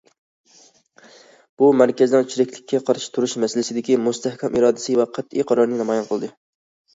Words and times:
بۇ، 1.61 1.67
مەركەزنىڭ 1.81 2.25
چىرىكلىككە 2.33 2.79
قارشى 2.87 3.11
تۇرۇش 3.19 3.35
مەسىلىسىدىكى 3.45 3.99
مۇستەھكەم 4.07 4.59
ئىرادىسى 4.61 4.97
ۋە 5.03 5.07
قەتئىي 5.19 5.47
قارارىنى 5.53 5.79
نامايان 5.85 6.11
قىلدى. 6.11 6.33